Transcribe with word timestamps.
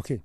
Okay. 0.00 0.18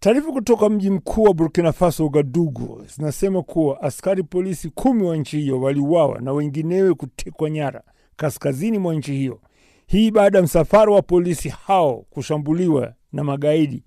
Taarifa 0.00 0.32
kutoka 0.32 0.68
mji 0.68 0.90
mkuu 0.90 1.22
wa 1.22 1.34
Burkina 1.34 1.72
Faso, 1.72 2.02
Ouagadougou, 2.04 2.84
zinasema 2.96 3.42
kuwa 3.42 3.82
askari 3.82 4.22
polisi 4.22 4.70
kumi 4.70 5.02
wa 5.02 5.16
nchi 5.16 5.40
hiyo 5.40 5.60
waliuawa 5.60 6.20
na 6.20 6.32
wenginewe 6.32 6.94
kutekwa 6.94 7.50
nyara 7.50 7.82
kaskazini 8.16 8.78
mwa 8.78 8.94
nchi 8.94 9.12
hiyo. 9.12 9.40
Hii 9.86 10.10
baada 10.10 10.38
ya 10.38 10.44
msafara 10.44 10.92
wa 10.92 11.02
polisi 11.02 11.48
hao 11.48 12.04
kushambuliwa 12.10 12.94
na 13.12 13.24
magaidi 13.24 13.82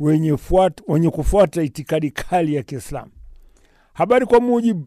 wenye, 0.00 0.36
fuat, 0.36 0.80
wenye 0.88 1.10
kufuata 1.10 1.62
itikadi 1.62 2.10
kali 2.10 2.54
ya 2.54 2.62
Kiislamu. 2.62 3.10
Habari 3.92 4.26
kwa 4.26 4.40
mujibu 4.40 4.86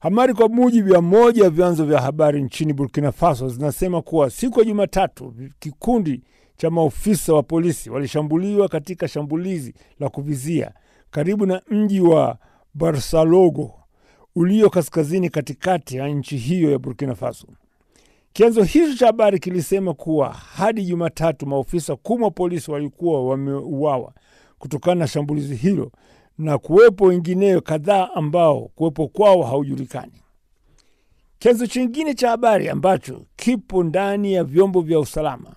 habari 0.00 0.34
kwa 0.34 0.48
mujibu 0.48 0.92
ya 0.94 1.00
moja 1.00 1.44
ya 1.44 1.50
vyanzo 1.50 1.84
vya 1.84 2.00
habari 2.00 2.42
nchini 2.42 2.72
Burkina 2.72 3.12
Faso 3.12 3.48
zinasema 3.48 4.02
kuwa 4.02 4.30
siku 4.30 4.58
ya 4.58 4.64
Jumatatu 4.64 5.34
kikundi 5.58 6.22
cha 6.64 6.70
maofisa 6.70 7.34
wa 7.34 7.42
polisi 7.42 7.90
walishambuliwa 7.90 8.68
katika 8.68 9.08
shambulizi 9.08 9.74
la 10.00 10.08
kuvizia 10.08 10.72
karibu 11.10 11.46
na 11.46 11.62
mji 11.70 12.00
wa 12.00 12.38
Barsalogo 12.74 13.74
ulio 14.36 14.70
kaskazini 14.70 15.28
katikati 15.30 15.96
ya 15.96 16.08
nchi 16.08 16.36
hiyo 16.36 16.70
ya 16.70 16.78
Burkina 16.78 17.14
Faso. 17.14 17.46
Chanzo 18.32 18.62
hicho 18.62 18.94
cha 18.96 19.06
habari 19.06 19.38
kilisema 19.38 19.94
kuwa 19.94 20.32
hadi 20.32 20.84
Jumatatu 20.84 21.46
maofisa 21.46 21.96
kumi 21.96 22.24
wa 22.24 22.30
polisi 22.30 22.70
walikuwa 22.70 23.26
wameuawa 23.28 24.12
kutokana 24.58 24.94
na 24.94 25.06
shambulizi 25.06 25.56
hilo 25.56 25.92
na 26.38 26.58
kuwepo 26.58 27.04
wengineo 27.04 27.60
kadhaa 27.60 28.08
ambao 28.14 28.60
kuwepo 28.74 29.08
kwao 29.08 29.42
haujulikani. 29.42 30.22
Chanzo 31.38 31.66
chingine 31.66 32.14
cha 32.14 32.30
habari 32.30 32.68
ambacho 32.68 33.22
kipo 33.36 33.82
ndani 33.82 34.32
ya 34.32 34.44
vyombo 34.44 34.80
vya 34.80 34.98
usalama 35.00 35.54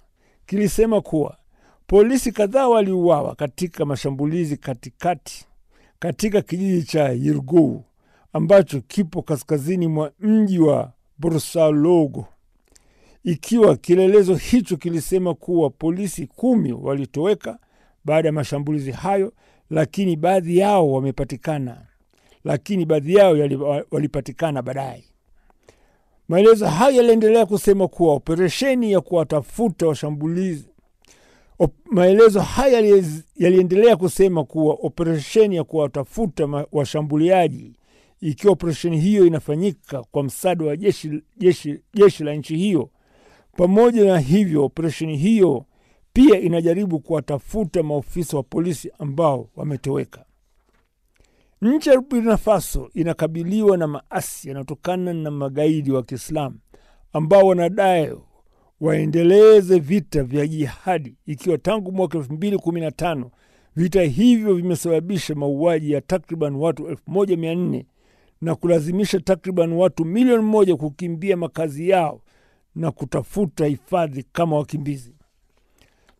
kilisema 0.48 1.02
kuwa 1.02 1.38
polisi 1.88 2.32
kadhaa 2.32 2.68
waliuawa 2.68 3.36
katika 3.36 3.86
mashambulizi 3.86 4.58
katikati 4.58 5.46
katika 6.00 6.42
kijiji 6.42 6.84
cha 6.84 7.10
Yirgou 7.10 7.84
ambacho 8.34 8.82
kipo 8.82 9.22
kaskazini 9.22 9.88
mwa 9.88 10.12
mji 10.20 10.60
wa 10.60 10.92
Borsalogo, 11.18 12.26
ikiwa 13.24 13.76
kielelezo 13.78 14.36
hicho 14.36 14.78
kilisema 14.78 15.34
kuwa 15.34 15.70
polisi 15.70 16.28
kumi 16.28 16.72
walitoweka 16.74 17.60
baada 18.06 18.28
ya 18.28 18.34
mashambulizi 18.34 18.92
hayo, 18.92 19.34
lakini 19.70 20.16
baadhi 20.16 20.58
yao 20.58 20.92
wamepatikana, 20.92 21.86
lakini 22.44 22.86
baadhi 22.86 23.14
yao 23.14 23.36
walipatikana 23.92 24.62
baadaye. 24.62 25.04
Maelezo 26.28 26.68
hayo 26.68 26.96
yaliendelea 26.98 27.46
kusema 27.46 27.88
kuwa 27.88 28.14
operesheni 28.14 28.92
ya 28.92 29.02
kuwatafuta 29.02 29.88
washambulizi 29.88 30.70
maelezo 31.86 32.42
haya 32.42 32.80
yaliendelea 33.36 33.96
kusema 33.96 34.44
kuwa 34.44 34.78
operesheni 34.82 35.56
ya 35.56 35.64
kuwatafuta 35.64 36.66
washambuliaji, 36.72 37.74
ikiwa 38.22 38.54
operesheni 38.54 39.00
hiyo 39.00 39.26
inafanyika 39.26 40.04
kwa 40.12 40.24
msaada 40.24 40.66
wa 40.66 40.78
jeshi, 40.78 41.22
jeshi, 41.38 41.80
jeshi 41.94 42.24
la 42.24 42.34
nchi 42.36 42.58
hiyo. 42.58 42.90
Pamoja 43.58 44.04
na 44.06 44.20
hivyo, 44.20 44.64
operesheni 44.66 45.18
hiyo 45.18 45.66
pia 46.14 46.40
inajaribu 46.40 47.00
kuwatafuta 47.00 47.84
maofisa 47.84 48.38
wa 48.38 48.44
polisi 48.44 48.92
ambao 49.00 49.50
wametoweka. 49.56 50.26
Nchi 51.62 51.90
ya 51.90 52.02
Burkina 52.02 52.38
Faso 52.38 52.90
inakabiliwa 52.94 53.78
na 53.78 53.88
maasi 53.88 54.48
yanayotokana 54.48 55.14
na 55.14 55.32
magaidi 55.32 55.92
wa 55.92 56.04
Kiislamu 56.04 56.60
ambao 57.14 57.48
wanadai 57.48 58.12
waendeleze 58.82 59.80
vita 59.80 60.24
vya 60.24 60.48
jihadi, 60.48 61.16
ikiwa 61.26 61.58
tangu 61.58 61.92
mwaka 61.92 62.18
elfu 62.18 62.34
mbili 62.34 62.58
kumi 62.58 62.82
na 62.82 62.92
tano 62.92 63.32
vita 63.76 64.02
hivyo 64.04 64.54
vimesababisha 64.54 65.36
mauaji 65.36 65.92
ya 65.92 66.02
takriban 66.02 66.56
watu 66.56 66.88
elfu 66.88 67.12
moja 67.12 67.38
mia 67.38 67.56
nne 67.56 67.86
na 68.42 68.56
kulazimisha 68.56 69.20
takriban 69.20 69.74
watu 69.74 70.06
milioni 70.06 70.44
moja 70.44 70.76
kukimbia 70.76 71.38
makazi 71.38 71.90
yao 71.90 72.22
na 72.76 72.92
kutafuta 72.92 73.66
hifadhi 73.66 74.24
kama 74.32 74.58
wakimbizi. 74.58 75.14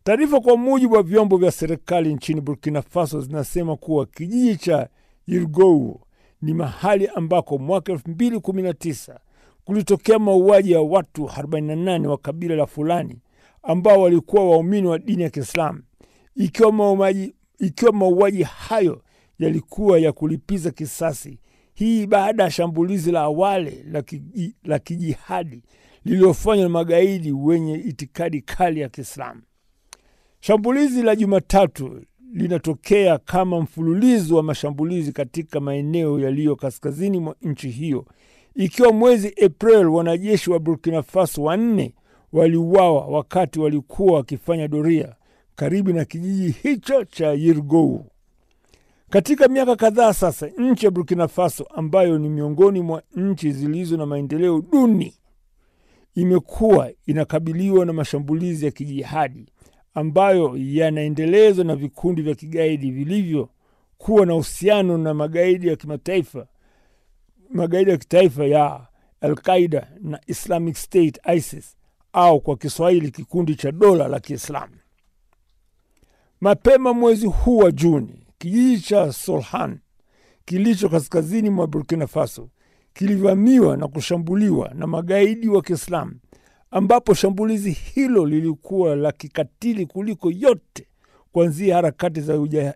Taarifa 0.04 0.40
kwa 0.40 0.56
mujibu 0.56 0.94
wa 0.94 1.02
vyombo 1.02 1.36
vya 1.36 1.50
serikali 1.50 2.14
nchini 2.14 2.40
Burkina 2.40 2.82
Faso 2.82 3.20
zinasema 3.20 3.76
kuwa 3.76 4.06
kijiji 4.06 4.56
cha 4.56 4.88
Yirgou 5.28 6.00
ni 6.42 6.54
mahali 6.54 7.06
ambako 7.14 7.58
mwaka 7.58 7.92
elfu 7.92 8.10
mbili 8.10 8.40
kumi 8.40 8.62
na 8.62 8.74
tisa 8.74 9.20
kulitokea 9.64 10.18
mauaji 10.18 10.72
ya 10.72 10.80
watu 10.80 11.24
48 11.24 12.06
wa 12.06 12.18
kabila 12.18 12.56
la 12.56 12.66
Fulani 12.66 13.18
ambao 13.62 14.02
walikuwa 14.02 14.50
waumini 14.50 14.86
wa 14.88 14.98
dini 14.98 15.22
ya 15.22 15.30
Kiislamu, 15.30 15.82
ikiwa 16.34 17.92
mauaji 17.92 18.42
hayo 18.42 19.02
yalikuwa 19.38 19.98
ya 19.98 20.12
kulipiza 20.12 20.70
kisasi. 20.70 21.38
Hii 21.74 22.06
baada 22.06 22.42
ya 22.44 22.50
shambulizi 22.50 23.12
la 23.12 23.20
awali 23.20 23.84
la, 23.90 24.02
la 24.64 24.78
kijihadi 24.78 25.62
lililofanywa 26.04 26.62
na 26.62 26.68
magaidi 26.68 27.32
wenye 27.32 27.74
itikadi 27.74 28.40
kali 28.42 28.80
ya 28.80 28.88
Kiislamu. 28.88 29.42
Shambulizi 30.40 31.02
la 31.02 31.16
Jumatatu 31.16 32.02
linatokea 32.32 33.18
kama 33.18 33.60
mfululizo 33.60 34.36
wa 34.36 34.42
mashambulizi 34.42 35.12
katika 35.12 35.60
maeneo 35.60 36.20
yaliyo 36.20 36.56
kaskazini 36.56 37.20
mwa 37.20 37.36
nchi 37.42 37.68
hiyo, 37.70 38.04
ikiwa 38.54 38.92
mwezi 38.92 39.34
April 39.44 39.86
wanajeshi 39.86 40.50
wa 40.50 40.58
Burkina 40.58 41.02
Faso 41.02 41.42
wanne 41.42 41.94
waliuawa 42.32 43.06
wakati 43.06 43.60
walikuwa 43.60 44.14
wakifanya 44.14 44.68
doria 44.68 45.14
karibu 45.56 45.92
na 45.92 46.04
kijiji 46.04 46.50
hicho 46.50 47.04
cha 47.04 47.32
Yirgou. 47.32 48.04
Katika 49.10 49.48
miaka 49.48 49.76
kadhaa 49.76 50.12
sasa, 50.12 50.50
nchi 50.58 50.84
ya 50.84 50.90
Burkina 50.90 51.28
Faso 51.28 51.64
ambayo 51.64 52.18
ni 52.18 52.28
miongoni 52.28 52.80
mwa 52.80 53.02
nchi 53.16 53.52
zilizo 53.52 53.96
na 53.96 54.06
maendeleo 54.06 54.60
duni 54.72 55.14
imekuwa 56.14 56.90
inakabiliwa 57.06 57.86
na 57.86 57.92
mashambulizi 57.92 58.64
ya 58.64 58.70
kijihadi 58.70 59.46
ambayo 59.94 60.52
yanaendelezwa 60.56 61.64
na 61.64 61.76
vikundi 61.76 62.22
vya 62.22 62.34
kigaidi 62.34 62.90
vilivyokuwa 62.90 64.26
na 64.26 64.34
uhusiano 64.34 64.98
na 64.98 65.14
magaidi 65.14 65.68
ya 65.68 65.76
kimataifa, 65.76 66.46
magaidi 67.50 67.90
ya 67.90 67.96
kitaifa 67.96 68.46
ya 68.46 68.86
Al-Qaida 69.20 69.88
na 70.00 70.20
Islamic 70.26 70.76
State 70.76 71.18
ISIS, 71.36 71.76
au 72.12 72.40
kwa 72.40 72.56
Kiswahili 72.56 73.10
kikundi 73.10 73.54
cha 73.54 73.72
dola 73.72 74.08
la 74.08 74.20
Kiislamu. 74.20 74.74
Mapema 76.40 76.92
mwezi 76.94 77.26
huu 77.26 77.56
wa 77.58 77.72
Juni, 77.72 78.26
kijiji 78.38 78.80
cha 78.80 79.12
Solhan 79.12 79.78
kilicho 80.44 80.88
kaskazini 80.88 81.50
mwa 81.50 81.66
Burkina 81.66 82.06
Faso 82.06 82.48
kilivamiwa 82.94 83.76
na 83.76 83.88
kushambuliwa 83.88 84.70
na 84.74 84.86
magaidi 84.86 85.48
wa 85.48 85.62
Kiislamu 85.62 86.12
ambapo 86.70 87.14
shambulizi 87.14 87.70
hilo 87.70 88.26
lilikuwa 88.26 88.96
la 88.96 89.12
kikatili 89.12 89.86
kuliko 89.86 90.30
yote 90.30 90.86
kuanzia 91.32 91.74
harakati 91.74 92.20
za, 92.20 92.40
uja, 92.40 92.74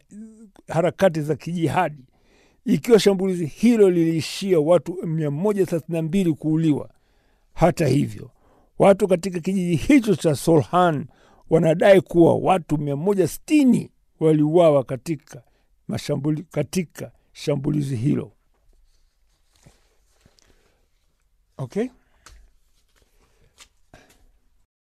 harakati 0.69 1.21
za 1.21 1.37
kijihadi, 1.37 2.05
ikiwa 2.65 2.99
shambulizi 2.99 3.47
hilo 3.47 3.91
liliishia 3.91 4.61
watu 4.61 4.93
132 4.93 6.33
kuuliwa. 6.33 6.91
Hata 7.55 7.87
hivyo, 7.87 8.31
watu 8.79 9.09
katika 9.09 9.41
kijiji 9.41 9.77
hicho 9.77 10.15
cha 10.15 10.35
Solhan 10.35 11.07
wanadai 11.51 12.01
kuwa 12.01 12.37
watu 12.37 12.77
160 12.77 13.89
waliuawa 14.21 14.85
katika, 14.85 15.43
mashambuli, 15.89 16.43
katika 16.51 17.13
shambulizi 17.33 17.97
hilo. 17.97 18.33
Okay? 21.59 21.89